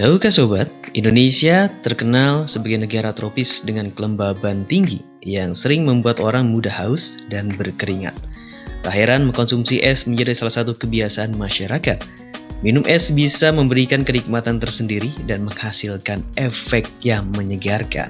Tahukah 0.00 0.32
sobat, 0.32 0.72
Indonesia 0.96 1.68
terkenal 1.84 2.48
sebagai 2.48 2.88
negara 2.88 3.12
tropis 3.12 3.60
dengan 3.60 3.92
kelembaban 3.92 4.64
tinggi 4.64 5.04
yang 5.20 5.52
sering 5.52 5.84
membuat 5.84 6.24
orang 6.24 6.48
mudah 6.48 6.72
haus 6.72 7.20
dan 7.28 7.52
berkeringat. 7.52 8.16
Tak 8.80 8.96
heran 8.96 9.28
mengkonsumsi 9.28 9.84
es 9.84 10.08
menjadi 10.08 10.32
salah 10.32 10.56
satu 10.56 10.72
kebiasaan 10.72 11.36
masyarakat. 11.36 12.00
Minum 12.64 12.80
es 12.88 13.12
bisa 13.12 13.52
memberikan 13.52 14.00
kenikmatan 14.00 14.56
tersendiri 14.56 15.12
dan 15.28 15.44
menghasilkan 15.44 16.24
efek 16.40 16.88
yang 17.04 17.28
menyegarkan. 17.36 18.08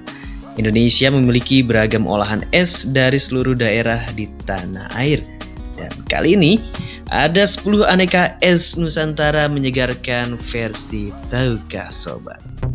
Indonesia 0.62 1.10
memiliki 1.10 1.58
beragam 1.58 2.06
olahan 2.06 2.46
es 2.54 2.86
dari 2.86 3.18
seluruh 3.18 3.58
daerah 3.58 4.06
di 4.14 4.30
tanah 4.46 4.94
air. 4.94 5.26
Dan 5.74 5.90
kali 6.06 6.38
ini 6.38 6.62
ada 7.10 7.42
10 7.42 7.90
aneka 7.90 8.38
es 8.38 8.78
Nusantara 8.78 9.50
menyegarkan 9.50 10.38
versi 10.50 11.10
Tahukah 11.28 11.90
Sobat. 11.90 12.69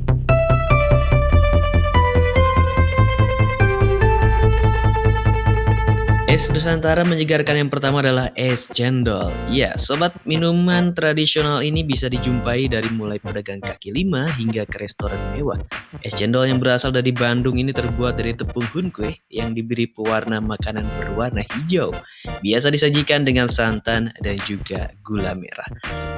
Es 6.35 6.51
Nusantara 6.51 7.07
menyegarkan 7.07 7.55
yang 7.55 7.71
pertama 7.71 8.03
adalah 8.03 8.27
es 8.35 8.67
cendol. 8.75 9.31
Ya, 9.47 9.71
sobat 9.79 10.11
minuman 10.27 10.91
tradisional 10.91 11.63
ini 11.63 11.79
bisa 11.79 12.11
dijumpai 12.11 12.67
dari 12.67 12.91
mulai 12.91 13.23
pedagang 13.23 13.63
kaki 13.63 13.95
lima 13.95 14.27
hingga 14.35 14.67
ke 14.67 14.83
restoran 14.83 15.15
mewah. 15.31 15.55
Es 16.03 16.11
cendol 16.19 16.51
yang 16.51 16.59
berasal 16.59 16.91
dari 16.91 17.15
Bandung 17.15 17.55
ini 17.55 17.71
terbuat 17.71 18.19
dari 18.19 18.35
tepung 18.35 18.67
hunkwe 18.67 19.15
yang 19.31 19.55
diberi 19.55 19.87
pewarna 19.87 20.43
makanan 20.43 20.83
berwarna 20.99 21.39
hijau. 21.55 21.95
Biasa 22.43 22.67
disajikan 22.67 23.23
dengan 23.23 23.47
santan 23.47 24.11
dan 24.19 24.35
juga 24.43 24.91
gula 25.07 25.39
merah. 25.39 25.71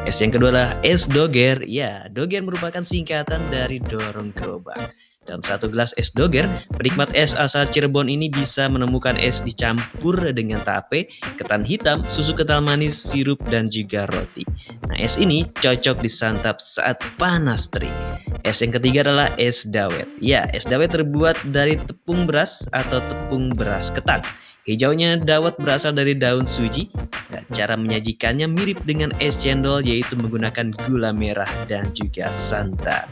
Es 0.10 0.18
yang 0.18 0.34
kedua 0.34 0.50
adalah 0.50 0.72
es 0.82 1.06
doger. 1.06 1.62
Ya, 1.70 2.10
doger 2.10 2.42
merupakan 2.42 2.82
singkatan 2.82 3.54
dari 3.54 3.78
dorong 3.86 4.34
gerobak. 4.34 4.98
Dalam 5.28 5.44
satu 5.44 5.68
gelas 5.68 5.92
es 6.00 6.08
doger, 6.16 6.48
penikmat 6.80 7.12
es 7.12 7.36
asal 7.36 7.68
Cirebon 7.68 8.08
ini 8.08 8.32
bisa 8.32 8.72
menemukan 8.72 9.20
es 9.20 9.44
dicampur 9.44 10.16
dengan 10.32 10.64
tape, 10.64 11.12
ketan 11.36 11.68
hitam, 11.68 12.00
susu 12.16 12.32
kental 12.32 12.64
manis, 12.64 12.96
sirup, 12.96 13.36
dan 13.52 13.68
juga 13.68 14.08
roti. 14.16 14.48
Nah, 14.88 14.96
es 14.96 15.20
ini 15.20 15.44
cocok 15.60 16.00
disantap 16.00 16.64
saat 16.64 17.04
panas 17.20 17.68
terik. 17.68 17.92
Es 18.48 18.64
yang 18.64 18.72
ketiga 18.72 19.04
adalah 19.04 19.28
es 19.36 19.68
dawet. 19.68 20.08
Ya, 20.24 20.48
es 20.56 20.64
dawet 20.64 20.96
terbuat 20.96 21.36
dari 21.52 21.76
tepung 21.76 22.24
beras 22.24 22.64
atau 22.72 23.04
tepung 23.12 23.52
beras 23.52 23.92
ketan. 23.92 24.24
Hijaunya 24.64 25.20
dawet 25.20 25.60
berasal 25.60 25.92
dari 25.92 26.16
daun 26.16 26.48
suji. 26.48 26.88
Cara 27.56 27.80
menyajikannya 27.80 28.48
mirip 28.52 28.84
dengan 28.84 29.16
es 29.24 29.40
cendol 29.40 29.86
yaitu 29.86 30.20
menggunakan 30.20 30.76
gula 30.88 31.16
merah 31.16 31.48
dan 31.72 31.92
juga 31.96 32.28
santan. 32.36 33.08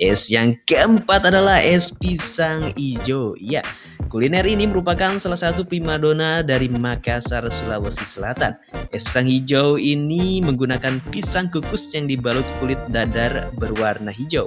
Es 0.00 0.26
yang 0.26 0.58
keempat 0.66 1.28
adalah 1.30 1.62
es 1.62 1.94
pisang 1.94 2.74
hijau. 2.74 3.38
Ya, 3.38 3.62
Kuliner 4.06 4.46
ini 4.46 4.70
merupakan 4.70 5.18
salah 5.18 5.36
satu 5.36 5.66
primadona 5.66 6.40
dari 6.40 6.70
Makassar, 6.70 7.42
Sulawesi 7.50 8.06
Selatan. 8.06 8.54
Es 8.94 9.02
pisang 9.02 9.26
hijau 9.26 9.76
ini 9.76 10.38
menggunakan 10.40 11.02
pisang 11.10 11.50
kukus 11.50 11.90
yang 11.90 12.06
dibalut 12.06 12.46
kulit 12.62 12.78
dadar 12.94 13.50
berwarna 13.58 14.14
hijau. 14.14 14.46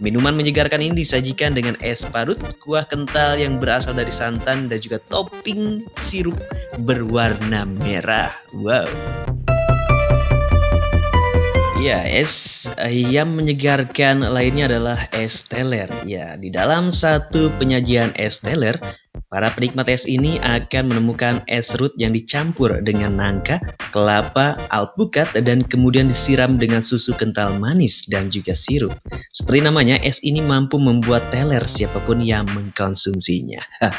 Minuman 0.00 0.32
menyegarkan 0.34 0.80
ini 0.80 1.04
disajikan 1.04 1.52
dengan 1.52 1.76
es 1.84 2.00
parut, 2.08 2.40
kuah 2.64 2.88
kental 2.88 3.36
yang 3.36 3.60
berasal 3.60 3.92
dari 3.92 4.10
santan 4.10 4.72
dan 4.72 4.80
juga 4.80 4.96
topping 5.12 5.84
sirup 6.08 6.36
berwarna 6.82 7.62
merah. 7.66 8.34
Wow. 8.56 8.88
Ya, 11.84 12.00
es 12.08 12.64
yang 12.88 13.36
menyegarkan 13.36 14.24
lainnya 14.24 14.72
adalah 14.72 15.06
es 15.12 15.44
teler. 15.44 15.92
Ya, 16.08 16.34
di 16.40 16.48
dalam 16.48 16.96
satu 16.96 17.52
penyajian 17.60 18.16
es 18.16 18.40
teler, 18.40 18.80
Para 19.32 19.50
penikmat 19.50 19.90
es 19.90 20.06
ini 20.06 20.38
akan 20.38 20.92
menemukan 20.94 21.42
es 21.50 21.72
root 21.74 21.90
yang 21.98 22.14
dicampur 22.14 22.70
dengan 22.84 23.18
nangka, 23.18 23.58
kelapa, 23.90 24.54
alpukat, 24.70 25.32
dan 25.42 25.66
kemudian 25.66 26.12
disiram 26.12 26.54
dengan 26.60 26.86
susu 26.86 27.10
kental 27.16 27.50
manis 27.58 28.06
dan 28.06 28.30
juga 28.30 28.54
sirup. 28.54 28.94
Seperti 29.34 29.66
namanya, 29.66 29.98
es 30.04 30.22
ini 30.22 30.38
mampu 30.38 30.78
membuat 30.78 31.24
teler 31.34 31.64
siapa 31.66 31.98
pun 32.06 32.22
yang 32.22 32.46
mengkonsumsinya. 32.54 33.64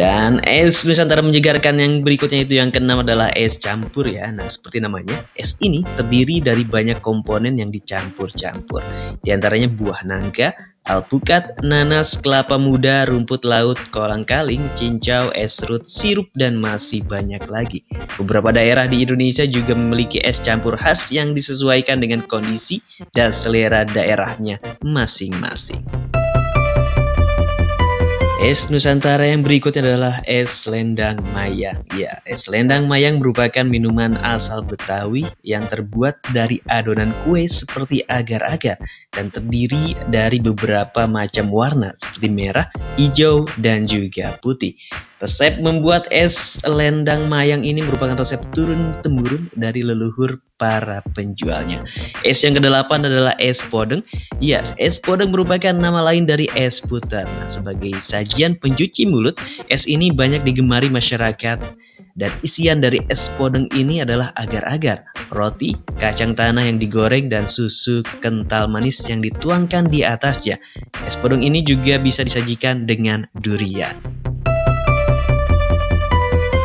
dan 0.00 0.40
es 0.48 0.80
Nusantara 0.88 1.20
menyegarkan 1.20 1.76
yang 1.76 1.92
berikutnya 2.00 2.46
itu 2.48 2.56
yang 2.56 2.72
keenam 2.72 3.04
adalah 3.04 3.28
es 3.36 3.60
campur 3.60 4.08
ya. 4.08 4.32
Nah, 4.32 4.48
seperti 4.48 4.80
namanya, 4.80 5.20
es 5.36 5.52
ini 5.60 5.84
terdiri 6.00 6.40
dari 6.40 6.64
banyak 6.64 7.02
komponen 7.04 7.60
yang 7.60 7.68
dicampur-campur. 7.68 8.80
Di 9.20 9.30
antaranya 9.30 9.68
buah 9.68 10.00
nangka, 10.08 10.71
alpukat, 10.86 11.60
nanas, 11.62 12.16
kelapa 12.18 12.58
muda, 12.58 13.06
rumput 13.06 13.44
laut, 13.46 13.78
kolang 13.94 14.26
kaling, 14.26 14.62
cincau, 14.74 15.30
es 15.34 15.58
serut, 15.58 15.86
sirup, 15.86 16.28
dan 16.34 16.58
masih 16.58 17.04
banyak 17.06 17.42
lagi. 17.50 17.84
Beberapa 18.18 18.50
daerah 18.50 18.88
di 18.88 19.04
Indonesia 19.04 19.46
juga 19.46 19.76
memiliki 19.76 20.18
es 20.22 20.40
campur 20.40 20.74
khas 20.78 21.10
yang 21.14 21.36
disesuaikan 21.36 22.02
dengan 22.02 22.24
kondisi 22.26 22.82
dan 23.14 23.30
selera 23.34 23.86
daerahnya 23.86 24.58
masing-masing. 24.82 25.82
Es 28.42 28.66
Nusantara 28.66 29.22
yang 29.22 29.46
berikutnya 29.46 29.86
adalah 29.86 30.18
es 30.26 30.66
lendang 30.66 31.14
mayang. 31.30 31.78
Ya, 31.94 32.18
es 32.26 32.50
lendang 32.50 32.90
mayang 32.90 33.22
merupakan 33.22 33.62
minuman 33.62 34.18
asal 34.18 34.66
Betawi 34.66 35.22
yang 35.46 35.62
terbuat 35.70 36.18
dari 36.34 36.58
adonan 36.66 37.14
kue 37.22 37.46
seperti 37.46 38.02
agar-agar 38.10 38.82
dan 39.14 39.30
terdiri 39.30 39.94
dari 40.10 40.42
beberapa 40.42 41.06
macam 41.06 41.54
warna 41.54 41.94
seperti 42.02 42.28
merah, 42.34 42.66
hijau, 42.98 43.46
dan 43.62 43.86
juga 43.86 44.34
putih. 44.42 44.74
Resep 45.22 45.62
membuat 45.62 46.10
es 46.10 46.58
lendang 46.66 47.30
mayang 47.30 47.62
ini 47.62 47.78
merupakan 47.86 48.18
resep 48.18 48.42
turun-temurun 48.50 49.46
dari 49.54 49.86
leluhur 49.86 50.42
para 50.58 50.98
penjualnya. 51.14 51.86
Es 52.26 52.42
yang 52.42 52.58
kedelapan 52.58 53.06
adalah 53.06 53.38
es 53.38 53.62
podeng. 53.62 54.02
Ya, 54.42 54.66
es 54.82 54.98
podeng 54.98 55.30
merupakan 55.30 55.78
nama 55.78 56.02
lain 56.02 56.26
dari 56.26 56.50
es 56.58 56.82
putar. 56.82 57.22
Nah, 57.22 57.46
sebagai 57.46 57.94
sajian 58.02 58.58
pencuci 58.58 59.06
mulut, 59.06 59.38
es 59.70 59.86
ini 59.86 60.10
banyak 60.10 60.42
digemari 60.42 60.90
masyarakat 60.90 61.62
dan 62.18 62.30
isian 62.44 62.84
dari 62.84 63.00
es 63.08 63.32
podeng 63.40 63.70
ini 63.72 64.04
adalah 64.04 64.36
agar-agar, 64.36 65.06
roti, 65.32 65.72
kacang 65.96 66.36
tanah 66.36 66.66
yang 66.66 66.76
digoreng, 66.76 67.32
dan 67.32 67.48
susu 67.48 68.04
kental 68.20 68.68
manis 68.68 69.00
yang 69.08 69.24
dituangkan 69.24 69.88
di 69.88 70.04
atasnya. 70.04 70.60
Es 71.08 71.16
podeng 71.16 71.40
ini 71.40 71.64
juga 71.64 71.96
bisa 71.96 72.26
disajikan 72.26 72.84
dengan 72.84 73.24
durian. 73.40 74.11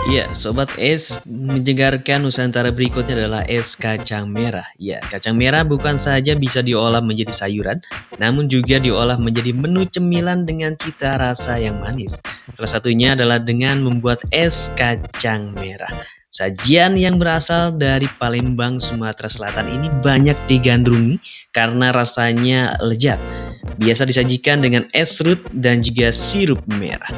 Ya, 0.07 0.31
sobat 0.31 0.71
es 0.79 1.19
menyegarkan 1.27 2.23
Nusantara 2.23 2.71
berikutnya 2.71 3.19
adalah 3.19 3.43
es 3.43 3.75
kacang 3.75 4.31
merah. 4.31 4.63
Ya, 4.79 5.03
kacang 5.03 5.35
merah 5.35 5.67
bukan 5.67 5.99
saja 5.99 6.31
bisa 6.31 6.63
diolah 6.63 7.03
menjadi 7.03 7.35
sayuran, 7.35 7.83
namun 8.15 8.47
juga 8.47 8.79
diolah 8.79 9.19
menjadi 9.19 9.51
menu 9.51 9.83
cemilan 9.83 10.47
dengan 10.47 10.79
cita 10.79 11.19
rasa 11.19 11.59
yang 11.59 11.83
manis. 11.83 12.15
Salah 12.55 12.71
satunya 12.71 13.19
adalah 13.19 13.43
dengan 13.43 13.83
membuat 13.83 14.23
es 14.31 14.71
kacang 14.79 15.51
merah. 15.59 15.91
Sajian 16.31 16.95
yang 16.95 17.19
berasal 17.19 17.75
dari 17.75 18.07
Palembang, 18.15 18.79
Sumatera 18.79 19.27
Selatan 19.27 19.67
ini 19.67 19.91
banyak 19.91 20.39
digandrungi 20.47 21.19
karena 21.51 21.91
rasanya 21.91 22.79
lezat. 22.79 23.19
Biasa 23.75 24.07
disajikan 24.07 24.63
dengan 24.63 24.87
es 24.95 25.19
serut 25.19 25.43
dan 25.51 25.83
juga 25.83 26.15
sirup 26.15 26.63
merah. 26.79 27.11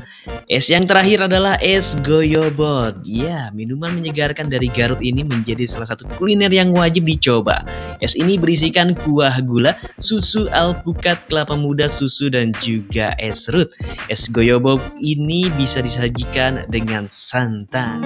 Es 0.49 0.65
yang 0.65 0.89
terakhir 0.89 1.29
adalah 1.29 1.61
es 1.61 1.93
goyobot. 2.01 3.05
Ya, 3.05 3.53
minuman 3.53 3.93
menyegarkan 4.01 4.49
dari 4.49 4.65
Garut 4.73 4.97
ini 4.97 5.21
menjadi 5.21 5.69
salah 5.69 5.85
satu 5.85 6.09
kuliner 6.17 6.49
yang 6.49 6.73
wajib 6.73 7.05
dicoba. 7.05 7.61
Es 8.01 8.17
ini 8.17 8.33
berisikan 8.33 8.97
kuah 8.97 9.45
gula, 9.45 9.77
susu 10.01 10.49
alpukat, 10.49 11.21
kelapa 11.29 11.53
muda, 11.53 11.85
susu, 11.85 12.33
dan 12.33 12.49
juga 12.65 13.13
es 13.21 13.45
serut. 13.45 13.69
Es 14.09 14.25
goyobot 14.25 14.81
ini 14.97 15.53
bisa 15.53 15.85
disajikan 15.85 16.65
dengan 16.65 17.05
santan. 17.05 18.01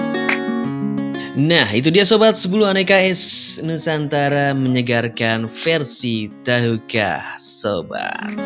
Nah, 1.40 1.72
itu 1.72 1.88
dia 1.88 2.04
sobat 2.04 2.36
10 2.36 2.76
aneka 2.76 3.00
es 3.00 3.56
Nusantara 3.64 4.52
menyegarkan 4.52 5.48
versi 5.48 6.28
Tahukah 6.44 7.40
Sobat. 7.40 8.36